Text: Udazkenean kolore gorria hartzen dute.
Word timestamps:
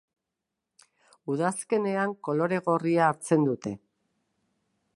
Udazkenean 1.33 2.15
kolore 2.29 2.59
gorria 2.69 3.05
hartzen 3.11 3.45
dute. 3.51 3.75